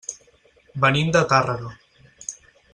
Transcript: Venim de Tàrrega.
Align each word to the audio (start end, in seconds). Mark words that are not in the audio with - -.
Venim 0.85 1.13
de 1.17 1.23
Tàrrega. 1.35 1.77